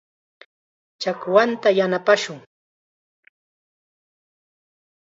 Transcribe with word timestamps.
Chakwanta 1.01 1.69
yanapashun. 1.77 2.39